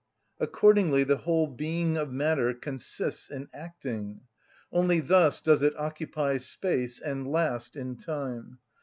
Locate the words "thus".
4.99-5.39